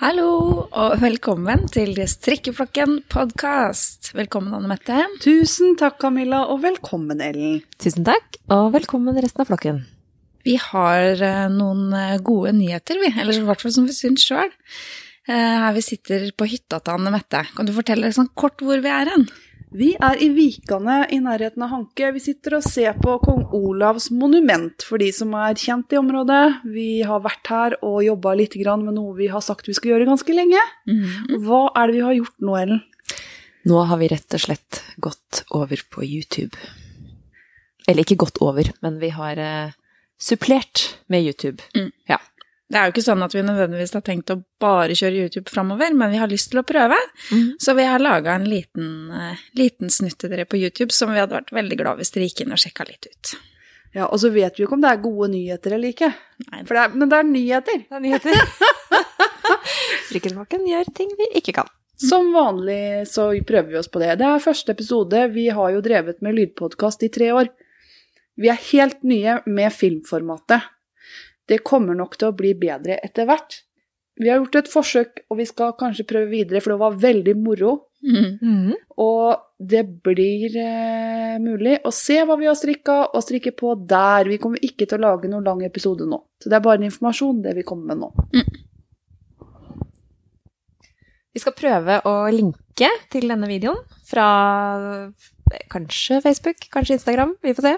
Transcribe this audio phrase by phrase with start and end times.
[0.00, 4.14] Hallo, og velkommen til Strikkeflokken podkast.
[4.16, 5.02] Velkommen, Anne Mette.
[5.20, 7.58] Tusen takk, Camilla, og velkommen, Ellen.
[7.76, 9.82] Tusen takk, og velkommen resten av flokken.
[10.48, 13.12] Vi har eh, noen eh, gode nyheter, vi.
[13.12, 14.48] Eller i hvert fall som vi syns sjøl.
[15.28, 17.44] Her vi sitter på hytta til Anne Mette.
[17.52, 19.28] Kan du fortelle sånn kort hvor vi er hen?
[19.70, 22.08] Vi er i Vikane i nærheten av Hanke.
[22.16, 26.66] Vi sitter og ser på kong Olavs monument, for de som er kjent i området.
[26.74, 30.10] Vi har vært her og jobba litt med noe vi har sagt vi skal gjøre
[30.10, 30.58] ganske lenge.
[30.90, 31.38] Mm.
[31.46, 32.82] Hva er det vi har gjort nå, Ellen?
[33.70, 36.56] Nå har vi rett og slett gått over på YouTube.
[37.86, 39.76] Eller ikke gått over, men vi har eh,
[40.18, 41.62] supplert med YouTube.
[41.76, 41.92] Mm.
[42.10, 42.18] Ja.
[42.70, 45.90] Det er jo ikke sånn at vi nødvendigvis har tenkt å bare kjøre YouTube framover,
[45.90, 46.98] men vi har lyst til å prøve.
[47.34, 47.56] Mm.
[47.58, 51.18] Så vi har laga en liten, eh, liten snutt til dere på YouTube som vi
[51.18, 53.34] hadde vært veldig glad hvis dere gikk inn og sjekka litt ut.
[53.92, 56.12] Ja, Og så vet vi jo ikke om det er gode nyheter eller ikke.
[56.46, 56.62] Nei.
[56.62, 57.82] Det er, men det er nyheter.
[57.88, 58.34] Det er nyheter.
[60.06, 61.70] Strikkeflokken gjør ting vi ikke kan.
[62.00, 64.14] Som vanlig så prøver vi oss på det.
[64.22, 65.26] Det er første episode.
[65.34, 67.50] Vi har jo drevet med lydpodkast i tre år.
[68.40, 70.70] Vi er helt nye med filmformatet.
[71.50, 73.62] Det kommer nok til å bli bedre etter hvert.
[74.20, 77.34] Vi har gjort et forsøk, og vi skal kanskje prøve videre, for det var veldig
[77.40, 77.72] moro.
[78.00, 78.72] Mm.
[79.00, 84.28] Og det blir eh, mulig å se hva vi har strikka, og strikke på der.
[84.28, 86.20] Vi kommer ikke til å lage noen lang episode nå.
[86.40, 88.12] Så det er bare informasjon, det vi kommer med nå.
[91.30, 94.26] Vi skal prøve å linke til denne videoen fra
[95.72, 97.34] kanskje Facebook, kanskje Instagram.
[97.42, 97.74] Vi får se.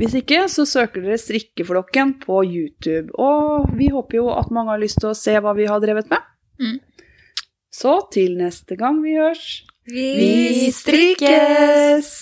[0.00, 3.12] Hvis ikke, så søker dere Strikkeflokken på YouTube.
[3.18, 6.10] Og vi håper jo at mange har lyst til å se hva vi har drevet
[6.12, 6.26] med.
[6.62, 6.78] Mm.
[7.76, 12.15] Så til neste gang vi hørs Vi Vi strikkes!